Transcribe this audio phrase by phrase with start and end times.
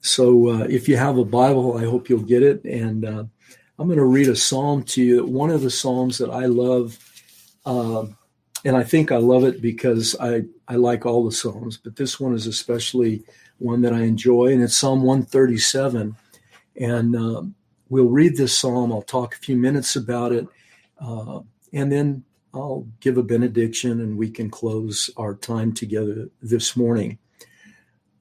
[0.00, 2.64] So uh, if you have a Bible, I hope you'll get it.
[2.64, 3.24] And uh,
[3.78, 5.24] I'm going to read a psalm to you.
[5.24, 6.98] One of the psalms that I love,
[7.66, 8.06] uh,
[8.64, 12.18] and I think I love it because I, I like all the psalms, but this
[12.18, 13.22] one is especially
[13.58, 16.14] one that I enjoy, and it's Psalm 137.
[16.80, 17.42] And uh,
[17.88, 18.92] we'll read this psalm.
[18.92, 20.46] I'll talk a few minutes about it,
[21.00, 21.40] uh,
[21.72, 22.24] and then
[22.54, 27.18] I'll give a benediction, and we can close our time together this morning.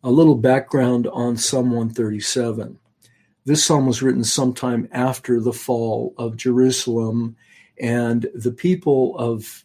[0.03, 2.77] A little background on Psalm 137.
[3.45, 7.35] This psalm was written sometime after the fall of Jerusalem,
[7.79, 9.63] and the people of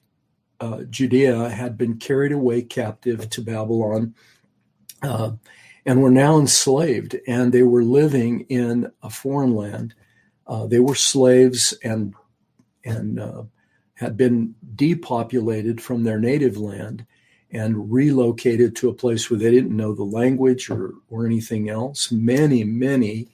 [0.61, 4.15] uh, Judea had been carried away captive to Babylon
[5.03, 5.33] uh,
[5.85, 9.95] and were now enslaved, and they were living in a foreign land.
[10.47, 12.15] Uh, they were slaves and
[12.85, 13.43] and uh,
[13.95, 17.07] had been depopulated from their native land
[17.53, 22.11] and relocated to a place where they didn't know the language or, or anything else.
[22.11, 23.29] Many, many,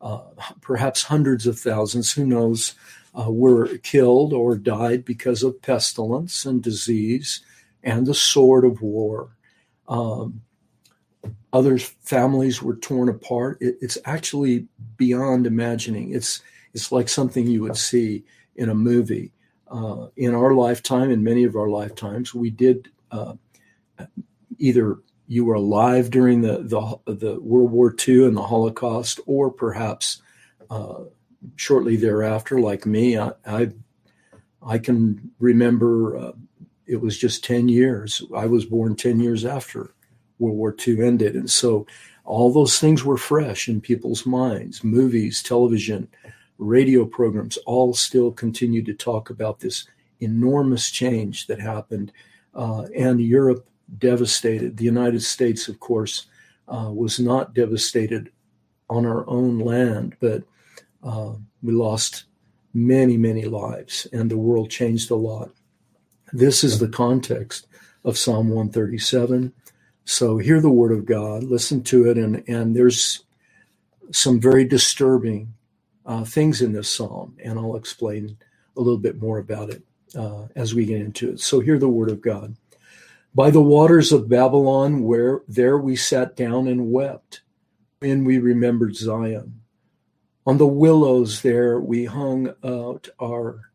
[0.00, 0.22] uh,
[0.60, 2.74] perhaps hundreds of thousands, who knows,
[3.18, 7.40] uh, were killed or died because of pestilence and disease
[7.82, 9.36] and the sword of war.
[9.88, 10.42] Um,
[11.52, 13.58] other families were torn apart.
[13.60, 16.12] It, it's actually beyond imagining.
[16.12, 16.42] It's
[16.74, 18.24] it's like something you would see
[18.56, 19.32] in a movie.
[19.68, 23.34] Uh, in our lifetime, in many of our lifetimes, we did uh,
[24.58, 29.50] either you were alive during the, the, the World War II and the Holocaust, or
[29.50, 30.22] perhaps
[30.70, 31.04] uh,
[31.56, 33.18] shortly thereafter, like me.
[33.18, 33.70] I I,
[34.62, 36.32] I can remember uh,
[36.86, 38.22] it was just ten years.
[38.34, 39.94] I was born ten years after
[40.38, 41.86] World War II ended, and so
[42.24, 44.82] all those things were fresh in people's minds.
[44.82, 46.08] Movies, television,
[46.58, 49.86] radio programs all still continue to talk about this
[50.20, 52.12] enormous change that happened,
[52.54, 53.66] uh, and Europe
[53.98, 54.76] devastated.
[54.76, 56.26] The United States, of course,
[56.68, 58.30] uh, was not devastated
[58.90, 60.44] on our own land, but
[61.02, 62.24] uh, we lost
[62.74, 65.50] many, many lives, and the world changed a lot.
[66.32, 67.66] This is the context
[68.04, 69.52] of Psalm 137.
[70.04, 73.24] So hear the word of God, listen to it, and, and there's
[74.12, 75.54] some very disturbing
[76.06, 78.38] uh, things in this psalm, and I'll explain
[78.76, 79.82] a little bit more about it
[80.16, 81.40] uh, as we get into it.
[81.40, 82.56] So hear the word of God.
[83.36, 87.42] By the waters of Babylon, where there we sat down and wept,
[88.00, 89.60] and we remembered Zion.
[90.46, 93.72] On the willows there we hung out our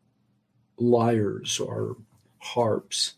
[0.76, 1.96] lyres, our
[2.38, 3.14] harps.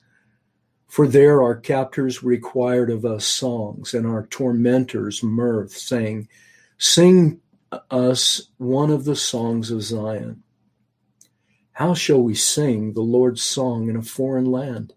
[0.86, 6.28] For there our captors required of us songs, and our tormentors mirth, saying,
[6.76, 7.40] Sing
[7.90, 10.42] us one of the songs of Zion.
[11.72, 14.92] How shall we sing the Lord's song in a foreign land?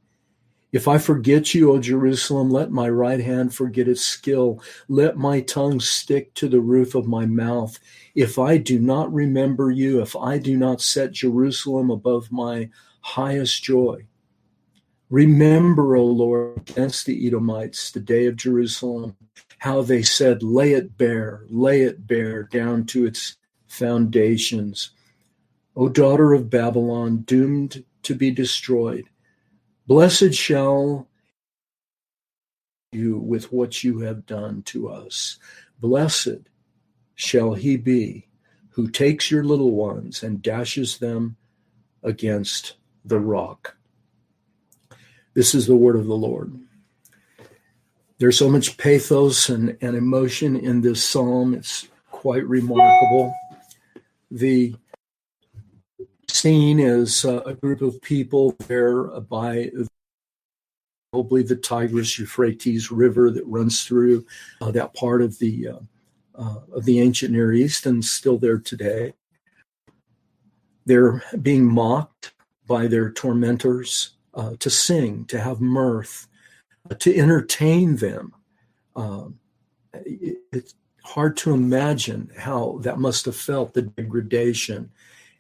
[0.74, 4.62] If I forget you, O Jerusalem, let my right hand forget its skill.
[4.90, 7.80] Let my tongue stick to the roof of my mouth.
[8.16, 12.70] If I do not remember you, if I do not set Jerusalem above my
[13.00, 14.06] highest joy.
[15.10, 19.16] Remember, O Lord, against the Edomites, the day of Jerusalem,
[19.60, 24.92] how they said, Lay it bare, lay it bare down to its foundations.
[25.78, 29.06] O daughter of Babylon, doomed to be destroyed.
[29.88, 31.08] Blessed shall
[32.92, 35.40] you with what you have done to us.
[35.80, 36.50] Blessed
[37.16, 38.28] shall he be
[38.72, 41.38] who takes your little ones and dashes them
[42.04, 43.76] against the rock.
[45.34, 46.54] This is the word of the Lord.
[48.20, 51.54] There's so much pathos and, and emotion in this psalm.
[51.54, 53.34] It's quite remarkable.
[54.32, 54.76] The
[56.38, 59.72] scene is uh, a group of people there by
[61.12, 64.26] probably the Tigris Euphrates River that runs through
[64.62, 65.80] uh, that part of the uh,
[66.36, 69.14] uh, of the ancient Near East and still there today.
[70.86, 72.34] They're being mocked
[72.68, 76.28] by their tormentors uh, to sing, to have mirth,
[76.90, 78.34] uh, to entertain them.
[78.96, 79.40] Um,
[79.94, 84.92] it, it's hard to imagine how that must have felt the degradation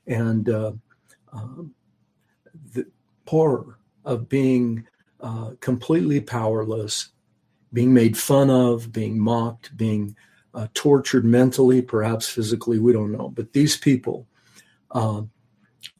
[0.07, 0.71] and uh,
[1.33, 1.73] um,
[2.73, 2.85] the
[3.27, 4.85] horror of being
[5.19, 7.09] uh, completely powerless,
[7.73, 10.15] being made fun of, being mocked, being
[10.53, 13.29] uh, tortured mentally, perhaps physically, we don't know.
[13.29, 14.27] But these people
[14.91, 15.23] uh,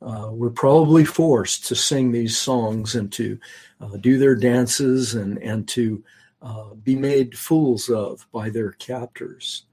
[0.01, 3.39] uh were probably forced to sing these songs and to
[3.81, 6.03] uh, do their dances and, and to
[6.41, 9.63] uh, be made fools of by their captors.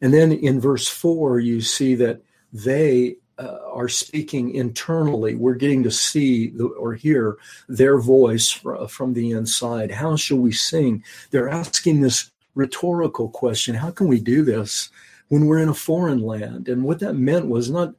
[0.00, 2.22] And then in verse 4, you see that
[2.52, 5.34] they uh, are speaking internally.
[5.34, 7.36] We're getting to see the, or hear
[7.68, 9.90] their voice from the inside.
[9.90, 11.04] How shall we sing?
[11.30, 14.88] They're asking this rhetorical question how can we do this
[15.28, 16.68] when we're in a foreign land?
[16.68, 17.94] And what that meant was not,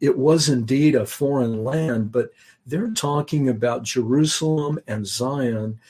[0.00, 2.30] it was indeed a foreign land, but
[2.66, 5.80] they're talking about Jerusalem and Zion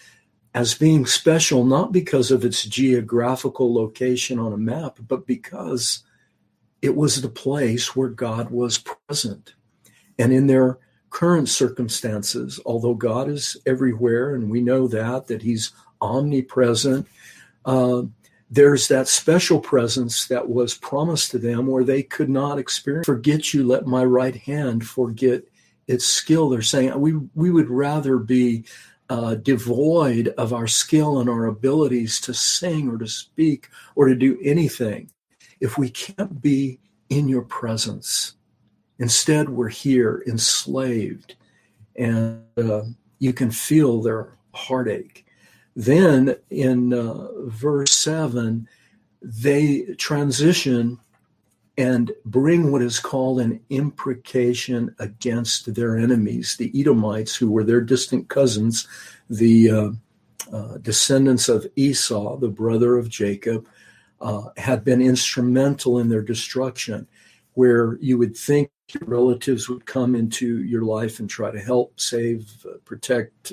[0.54, 6.02] as being special, not because of its geographical location on a map, but because
[6.82, 9.54] it was the place where God was present.
[10.18, 10.78] And in their
[11.10, 17.06] current circumstances, although God is everywhere, and we know that, that He's omnipresent,
[17.64, 18.02] uh,
[18.50, 23.06] there's that special presence that was promised to them where they could not experience.
[23.06, 25.42] Forget you, let my right hand forget
[25.86, 26.48] its skill.
[26.48, 28.64] They're saying we we would rather be
[29.10, 34.14] uh, devoid of our skill and our abilities to sing or to speak or to
[34.14, 35.10] do anything
[35.60, 36.78] if we can't be
[37.08, 38.34] in your presence.
[38.98, 41.36] Instead, we're here enslaved,
[41.96, 42.82] and uh,
[43.18, 45.24] you can feel their heartache.
[45.76, 48.68] Then in uh, verse 7,
[49.22, 50.98] they transition
[51.76, 57.80] and bring what is called an imprecation against their enemies, the Edomites, who were their
[57.80, 58.88] distant cousins,
[59.30, 59.90] the uh,
[60.52, 63.68] uh, descendants of Esau, the brother of Jacob,
[64.20, 67.06] uh, had been instrumental in their destruction.
[67.54, 71.98] Where you would think your relatives would come into your life and try to help,
[71.98, 73.52] save, uh, protect.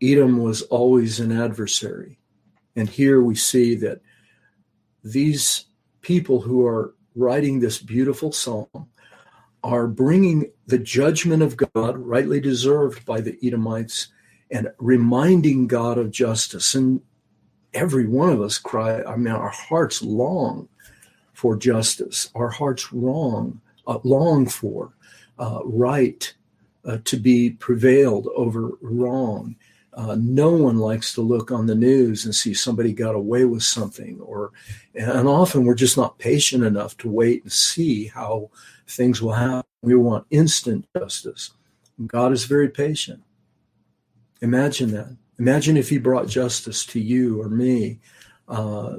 [0.00, 2.18] Edom was always an adversary.
[2.76, 4.00] And here we see that
[5.04, 5.66] these
[6.00, 8.68] people who are writing this beautiful psalm
[9.62, 14.08] are bringing the judgment of God, rightly deserved by the Edomites,
[14.50, 16.74] and reminding God of justice.
[16.74, 17.02] And
[17.74, 20.68] every one of us cry, I mean, our hearts long
[21.32, 22.30] for justice.
[22.34, 24.92] Our hearts wrong, uh, long for
[25.38, 26.32] uh, right
[26.84, 29.56] uh, to be prevailed over wrong.
[29.94, 33.64] Uh, no one likes to look on the news and see somebody got away with
[33.64, 34.52] something, or
[34.94, 38.48] and often we're just not patient enough to wait and see how
[38.86, 39.68] things will happen.
[39.82, 41.50] We want instant justice.
[42.06, 43.22] God is very patient.
[44.40, 45.16] Imagine that.
[45.38, 48.00] Imagine if He brought justice to you or me
[48.48, 48.96] uh,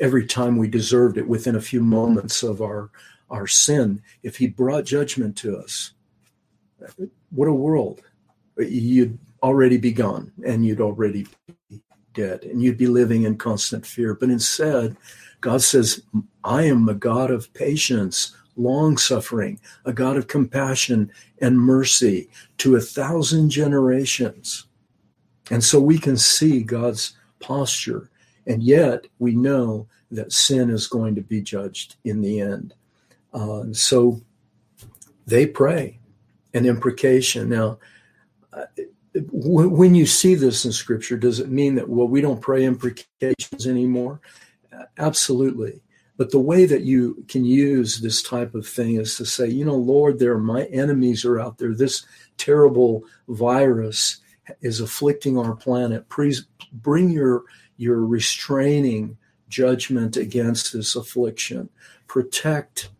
[0.00, 2.90] every time we deserved it within a few moments of our
[3.30, 4.02] our sin.
[4.22, 5.92] If He brought judgment to us,
[7.30, 8.02] what a world!
[8.58, 11.26] You'd already be gone and you'd already
[11.68, 11.80] be
[12.12, 14.14] dead and you'd be living in constant fear.
[14.14, 14.96] But instead,
[15.40, 16.02] God says,
[16.44, 21.10] I am a God of patience, long suffering, a God of compassion
[21.40, 24.66] and mercy to a thousand generations.
[25.50, 28.10] And so we can see God's posture.
[28.46, 32.74] And yet we know that sin is going to be judged in the end.
[33.32, 34.20] Uh, so
[35.26, 35.98] they pray
[36.54, 37.48] an imprecation.
[37.48, 37.78] Now,
[39.14, 43.66] when you see this in scripture, does it mean that, well, we don't pray imprecations
[43.66, 44.20] anymore?
[44.98, 45.82] Absolutely.
[46.16, 49.64] But the way that you can use this type of thing is to say, you
[49.64, 51.74] know, Lord, there my enemies are out there.
[51.74, 52.04] This
[52.36, 54.18] terrible virus
[54.60, 56.08] is afflicting our planet.
[56.08, 57.42] Please bring your
[57.76, 59.16] your restraining
[59.48, 61.68] judgment against this affliction.
[62.06, 62.90] Protect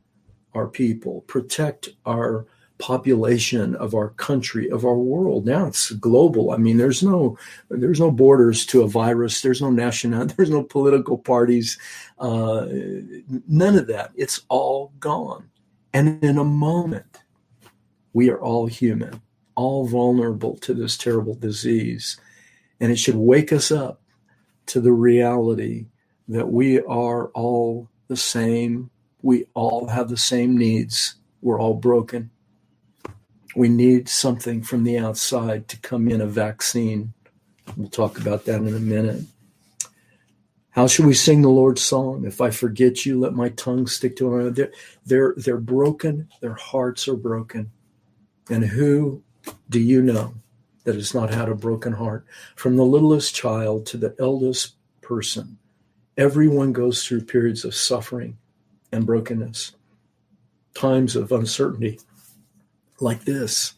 [0.55, 1.23] our people.
[1.23, 2.47] Protect our
[2.83, 8.01] population of our country of our world now it's global i mean there's no there's
[8.01, 11.79] no borders to a virus there's no national there's no political parties
[12.19, 12.67] uh,
[13.47, 15.49] none of that it's all gone
[15.93, 17.23] and in a moment
[18.15, 19.23] we are all human
[19.55, 22.19] all vulnerable to this terrible disease
[22.81, 24.01] and it should wake us up
[24.67, 25.87] to the reality
[26.29, 28.91] that we are all the same
[29.23, 32.31] we all have the same needs we're all broken
[33.55, 37.13] we need something from the outside to come in a vaccine.
[37.77, 39.25] We'll talk about that in a minute.
[40.71, 42.25] How should we sing the Lord's song?
[42.25, 44.55] If I forget you, let my tongue stick to it.
[44.55, 44.73] They're,
[45.05, 46.29] they're, they're broken.
[46.41, 47.71] Their hearts are broken.
[48.49, 49.23] And who
[49.69, 50.35] do you know
[50.85, 52.25] that has not had a broken heart?
[52.57, 55.59] From the littlest child to the eldest person,
[56.17, 58.37] everyone goes through periods of suffering
[58.93, 59.73] and brokenness,
[60.75, 61.99] times of uncertainty,
[63.01, 63.75] like this,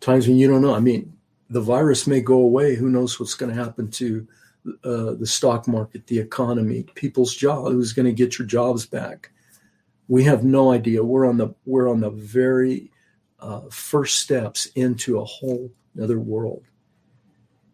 [0.00, 0.74] times when you don't know.
[0.74, 1.12] I mean,
[1.50, 2.74] the virus may go away.
[2.74, 4.26] Who knows what's going to happen to
[4.84, 7.72] uh, the stock market, the economy, people's job?
[7.72, 9.30] Who's going to get your jobs back?
[10.08, 11.04] We have no idea.
[11.04, 12.90] We're on the we're on the very
[13.40, 16.62] uh, first steps into a whole other world.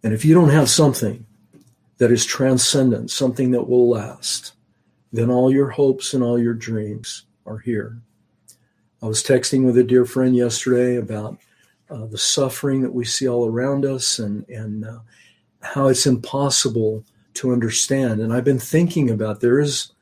[0.02, 1.26] And if you don't have something
[1.98, 4.54] that is transcendent, something that will last,
[5.12, 7.98] then all your hopes and all your dreams are here.
[9.02, 11.38] I was texting with a dear friend yesterday about
[11.90, 14.98] uh, the suffering that we see all around us and, and uh,
[15.60, 17.04] how it's impossible
[17.34, 18.20] to understand.
[18.20, 19.92] And I've been thinking about there is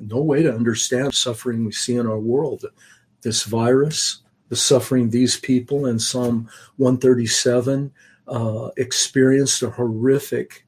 [0.00, 2.64] no way to understand suffering we see in our world.
[3.22, 7.92] This virus, the suffering these people in Psalm 137
[8.28, 10.64] uh, experienced a horrific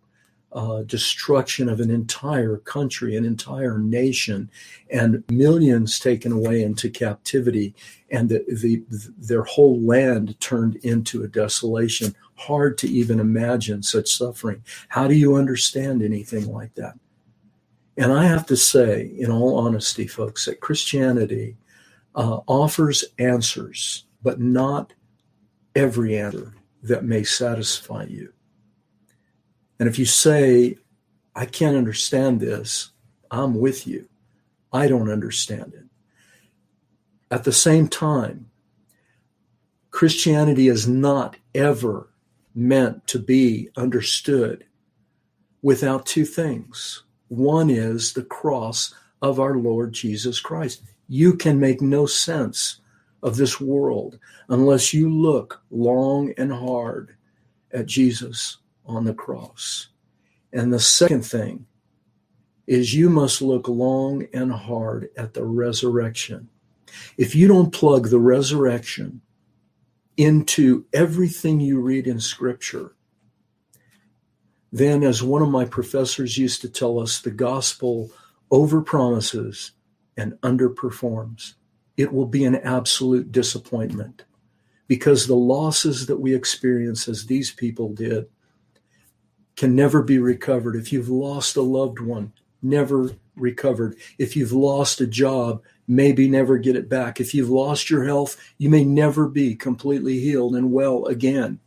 [0.52, 4.50] uh, destruction of an entire country, an entire nation,
[4.90, 7.74] and millions taken away into captivity,
[8.10, 8.82] and the, the,
[9.18, 12.14] their whole land turned into a desolation.
[12.36, 14.62] Hard to even imagine such suffering.
[14.88, 16.94] How do you understand anything like that?
[17.98, 21.56] And I have to say, in all honesty, folks, that Christianity
[22.16, 24.94] uh, offers answers, but not
[25.74, 28.32] every answer that may satisfy you.
[29.78, 30.78] And if you say,
[31.34, 32.90] I can't understand this,
[33.30, 34.08] I'm with you.
[34.72, 35.84] I don't understand it.
[37.30, 38.50] At the same time,
[39.90, 42.08] Christianity is not ever
[42.54, 44.64] meant to be understood
[45.60, 47.02] without two things.
[47.28, 50.82] One is the cross of our Lord Jesus Christ.
[51.08, 52.80] You can make no sense
[53.22, 57.16] of this world unless you look long and hard
[57.72, 59.88] at Jesus on the cross.
[60.52, 61.66] And the second thing
[62.66, 66.48] is you must look long and hard at the resurrection.
[67.16, 69.20] If you don't plug the resurrection
[70.16, 72.92] into everything you read in Scripture,
[74.72, 78.10] then, as one of my professors used to tell us, the gospel
[78.50, 79.70] overpromises
[80.16, 81.54] and underperforms.
[81.96, 84.24] It will be an absolute disappointment
[84.88, 88.26] because the losses that we experience, as these people did,
[89.56, 90.76] can never be recovered.
[90.76, 92.32] If you've lost a loved one,
[92.62, 93.96] never recovered.
[94.18, 97.20] If you've lost a job, maybe never get it back.
[97.20, 101.60] If you've lost your health, you may never be completely healed and well again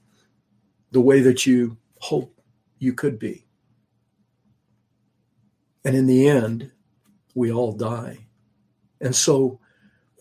[0.91, 2.39] the way that you hope
[2.79, 3.45] you could be.
[5.85, 6.71] And in the end,
[7.35, 8.28] we all die.
[9.01, 9.59] And so,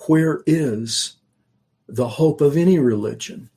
[0.07, 1.17] where is
[1.89, 3.51] the hope of any religion?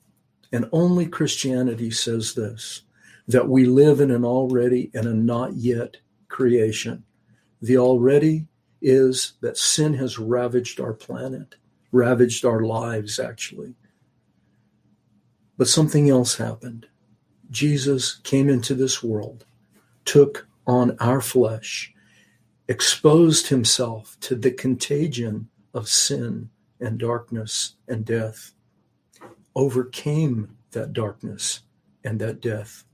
[0.52, 2.82] And only Christianity says this
[3.28, 5.96] that we live in an already and a not yet
[6.28, 7.04] creation.
[7.60, 8.46] The already
[8.82, 11.54] is that sin has ravaged our planet,
[11.92, 13.76] ravaged our lives, actually.
[15.56, 16.86] But something else happened.
[17.50, 19.44] Jesus came into this world,
[20.04, 21.91] took on our flesh,
[22.72, 26.48] exposed himself to the contagion of sin
[26.80, 28.52] and darkness and death,
[29.54, 31.60] overcame that darkness
[32.02, 32.84] and that death.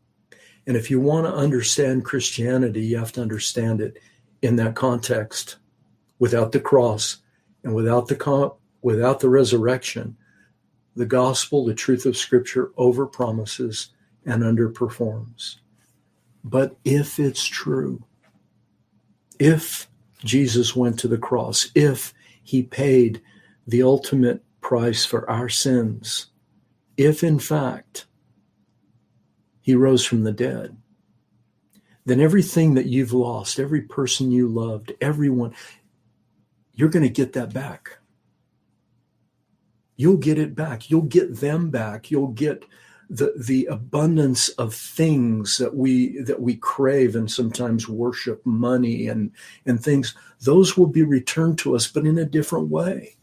[0.67, 4.01] And if you want to understand Christianity, you have to understand it
[4.43, 5.59] in that context.
[6.19, 7.19] Without the cross
[7.63, 10.17] and without the without the resurrection,
[10.97, 13.91] the gospel, the truth of Scripture, overpromises
[14.27, 15.59] and underperforms.
[16.43, 18.03] But if it's true,
[19.39, 19.89] if
[20.25, 23.23] Jesus went to the cross, if he paid
[23.67, 26.27] the ultimate price for our sins,
[26.97, 28.07] if in fact
[29.61, 30.77] he rose from the dead,
[32.05, 35.55] then everything that you've lost, every person you loved, everyone,
[36.75, 37.99] you're going to get that back.
[39.97, 40.91] You'll get it back.
[40.91, 42.11] You'll get them back.
[42.11, 42.65] You'll get
[43.11, 49.31] the the abundance of things that we that we crave and sometimes worship money and
[49.65, 53.17] and things those will be returned to us but in a different way.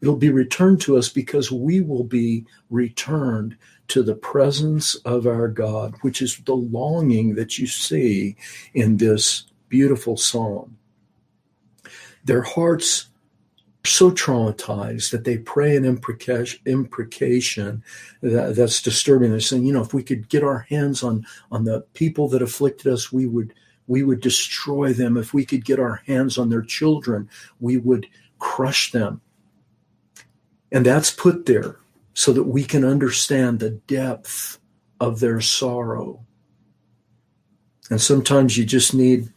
[0.00, 3.56] It'll be returned to us because we will be returned
[3.88, 8.36] to the presence of our God which is the longing that you see
[8.72, 10.78] in this beautiful psalm.
[12.24, 13.08] Their hearts
[13.86, 17.82] so traumatized that they pray an imprecation,
[18.20, 19.30] that, that's disturbing.
[19.30, 22.42] They're saying, you know, if we could get our hands on on the people that
[22.42, 23.54] afflicted us, we would
[23.86, 25.16] we would destroy them.
[25.16, 27.28] If we could get our hands on their children,
[27.60, 28.06] we would
[28.38, 29.20] crush them.
[30.72, 31.76] And that's put there
[32.14, 34.58] so that we can understand the depth
[35.00, 36.24] of their sorrow.
[37.90, 39.32] And sometimes you just need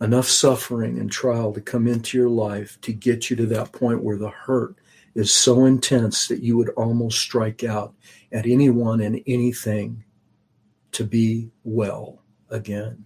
[0.00, 4.02] enough suffering and trial to come into your life to get you to that point
[4.02, 4.76] where the hurt
[5.14, 7.94] is so intense that you would almost strike out
[8.32, 10.04] at anyone and anything
[10.92, 13.04] to be well again.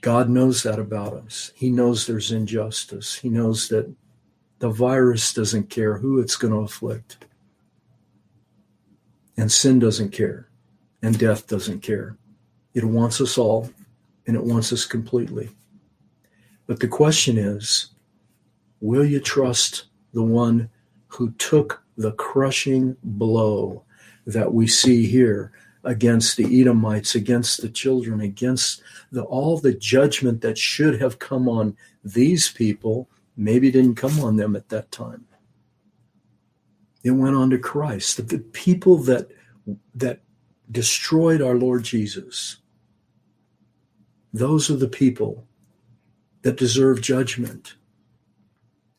[0.00, 1.52] God knows that about us.
[1.54, 3.16] He knows there's injustice.
[3.16, 3.92] He knows that
[4.58, 7.24] the virus doesn't care who it's going to afflict.
[9.36, 10.48] And sin doesn't care.
[11.02, 12.16] And death doesn't care.
[12.74, 13.70] It wants us all
[14.28, 15.48] and it wants us completely.
[16.68, 17.88] But the question is
[18.80, 20.70] will you trust the one
[21.08, 23.82] who took the crushing blow
[24.26, 25.50] that we see here
[25.82, 31.48] against the Edomites, against the children, against the, all the judgment that should have come
[31.48, 35.24] on these people, maybe didn't come on them at that time.
[37.02, 38.18] It went on to Christ.
[38.18, 39.30] The, the people that
[39.94, 40.20] that
[40.70, 42.58] destroyed our Lord Jesus,
[44.38, 45.46] those are the people
[46.42, 47.74] that deserve judgment.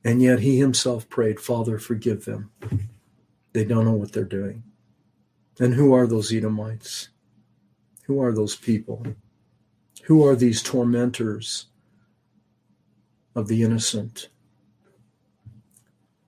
[0.04, 2.52] And yet he himself prayed, Father, forgive them.
[3.54, 4.64] They don't know what they're doing.
[5.60, 7.10] And who are those Edomites?
[8.06, 9.06] Who are those people?
[10.04, 11.66] Who are these tormentors
[13.36, 14.30] of the innocent?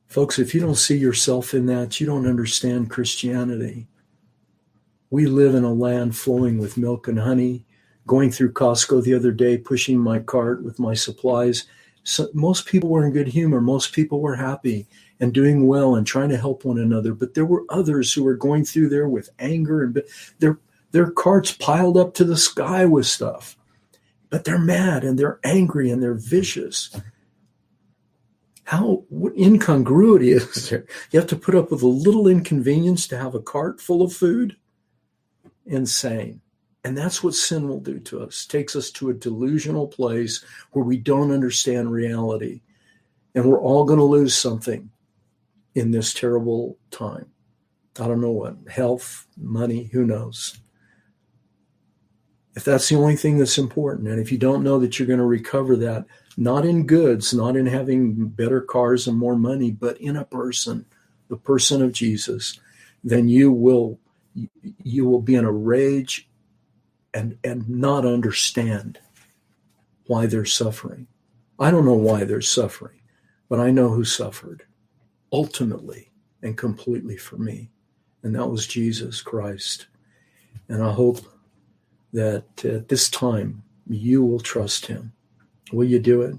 [0.07, 3.87] Folks, if you don't see yourself in that, you don't understand Christianity.
[5.09, 7.65] We live in a land flowing with milk and honey.
[8.07, 11.65] Going through Costco the other day, pushing my cart with my supplies.
[12.03, 13.61] So most people were in good humor.
[13.61, 14.87] Most people were happy
[15.19, 17.13] and doing well and trying to help one another.
[17.13, 20.01] But there were others who were going through there with anger and
[20.39, 20.59] their
[20.91, 23.57] their carts piled up to the sky with stuff.
[24.29, 26.95] But they're mad and they're angry and they're vicious.
[28.65, 30.85] How what incongruity is there?
[31.11, 34.13] You have to put up with a little inconvenience to have a cart full of
[34.13, 34.57] food.
[35.65, 36.41] Insane.
[36.83, 38.45] And that's what sin will do to us.
[38.45, 42.61] Takes us to a delusional place where we don't understand reality.
[43.35, 44.89] And we're all going to lose something
[45.75, 47.27] in this terrible time.
[47.99, 50.57] I don't know what health, money, who knows.
[52.55, 55.19] If that's the only thing that's important, and if you don't know that you're going
[55.19, 59.97] to recover that, not in goods, not in having better cars and more money, but
[60.01, 60.85] in a person,
[61.29, 62.59] the person of Jesus,
[63.03, 63.99] then you will
[64.83, 66.29] you will be in a rage
[67.13, 68.99] and and not understand
[70.07, 71.07] why they're suffering.
[71.59, 73.01] I don't know why they're suffering,
[73.49, 74.63] but I know who suffered
[75.31, 77.69] ultimately and completely for me.
[78.23, 79.87] And that was Jesus Christ.
[80.69, 81.19] And I hope
[82.13, 85.13] that at this time you will trust him.
[85.71, 86.35] Will you do it?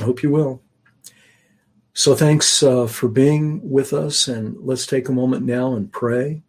[0.00, 0.62] I hope you will.
[1.94, 4.28] So thanks uh, for being with us.
[4.28, 6.42] And let's take a moment now and pray.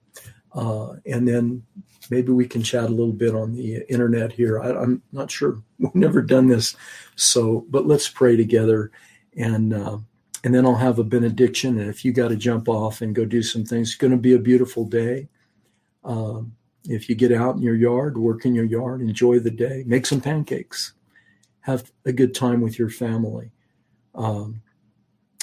[0.53, 1.63] Uh, and then
[2.09, 4.59] maybe we can chat a little bit on the internet here.
[4.59, 5.61] I, am not sure.
[5.79, 6.75] We've never done this.
[7.15, 8.91] So, but let's pray together.
[9.37, 9.99] And uh,
[10.43, 11.79] and then I'll have a benediction.
[11.79, 14.17] And if you got to jump off and go do some things, it's going to
[14.17, 15.27] be a beautiful day.
[16.03, 19.83] Um, if you get out in your yard, work in your yard, enjoy the day,
[19.85, 20.93] make some pancakes,
[21.61, 23.51] have a good time with your family,
[24.15, 24.61] um,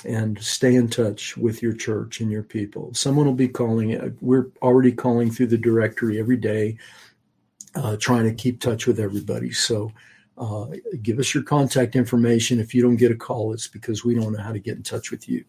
[0.06, 2.94] and stay in touch with your church and your people.
[2.94, 4.16] Someone will be calling.
[4.20, 6.78] We're already calling through the directory every day,
[7.74, 9.52] uh, trying to keep touch with everybody.
[9.52, 9.92] So
[10.38, 10.66] uh,
[11.02, 12.60] give us your contact information.
[12.60, 14.82] If you don't get a call, it's because we don't know how to get in
[14.82, 15.44] touch with you,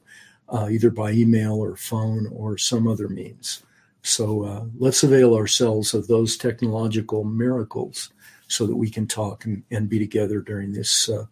[0.50, 3.64] uh, either by email or phone or some other means.
[4.02, 8.12] So uh, let's avail ourselves of those technological miracles
[8.48, 11.26] so that we can talk and, and be together during this uh,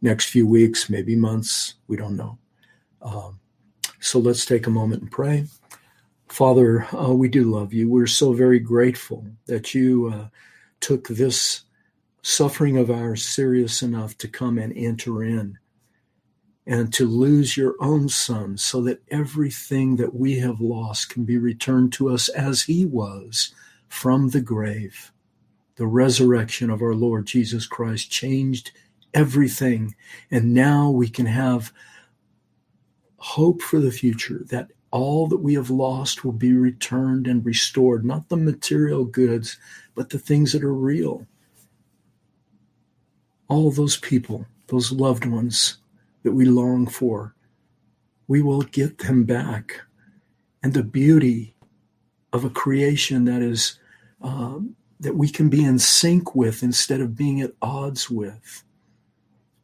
[0.00, 1.74] next few weeks, maybe months.
[1.88, 2.38] We don't know.
[3.02, 3.40] Um,
[4.00, 5.46] so let's take a moment and pray.
[6.28, 7.90] Father, uh, we do love you.
[7.90, 10.28] We're so very grateful that you uh,
[10.80, 11.62] took this
[12.22, 15.58] suffering of ours serious enough to come and enter in
[16.66, 21.38] and to lose your own son so that everything that we have lost can be
[21.38, 23.54] returned to us as he was
[23.88, 25.10] from the grave.
[25.76, 28.70] The resurrection of our Lord Jesus Christ changed
[29.14, 29.94] everything.
[30.30, 31.72] And now we can have
[33.20, 38.04] hope for the future that all that we have lost will be returned and restored,
[38.04, 39.56] not the material goods,
[39.94, 41.26] but the things that are real
[43.50, 45.78] all those people, those loved ones
[46.22, 47.34] that we long for,
[48.28, 49.80] we will get them back.
[50.62, 51.54] And the beauty
[52.32, 53.78] of a creation that is
[54.22, 58.62] um, that we can be in sync with instead of being at odds with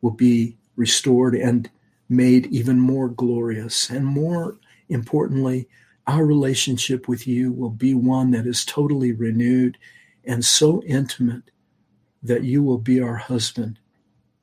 [0.00, 1.70] will be restored and
[2.08, 3.90] made even more glorious.
[3.90, 5.68] And more importantly,
[6.06, 9.76] our relationship with you will be one that is totally renewed
[10.24, 11.50] and so intimate
[12.22, 13.78] that you will be our husband.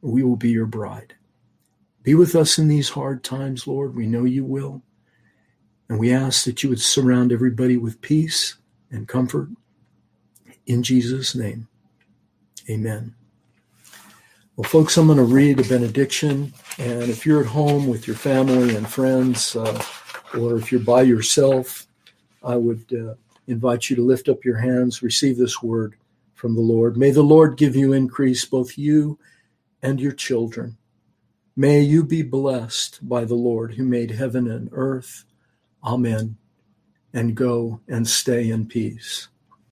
[0.01, 1.15] We will be your bride.
[2.03, 3.95] Be with us in these hard times, Lord.
[3.95, 4.81] We know you will.
[5.87, 8.57] And we ask that you would surround everybody with peace
[8.91, 9.49] and comfort.
[10.65, 11.67] In Jesus' name,
[12.69, 13.15] amen.
[14.55, 16.53] Well, folks, I'm going to read a benediction.
[16.77, 19.83] And if you're at home with your family and friends, uh,
[20.37, 21.87] or if you're by yourself,
[22.43, 23.15] I would uh,
[23.47, 25.95] invite you to lift up your hands, receive this word
[26.35, 26.97] from the Lord.
[26.97, 29.17] May the Lord give you increase, both you
[29.81, 30.77] and your children.
[31.55, 35.23] May you be blessed by the Lord who made heaven and earth.
[35.83, 36.37] Amen.
[37.11, 39.29] And go and stay in peace.